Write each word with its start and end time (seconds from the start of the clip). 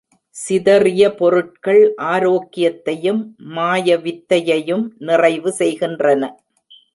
சிதறிய 0.35 1.03
பொருட்கள் 1.09 1.81
ஆரோக்கியத்தையும் 2.13 3.21
மாயவித்தையையும் 3.55 4.85
நிறைவு 5.01 5.51
செய்கின்றன. 5.51 6.23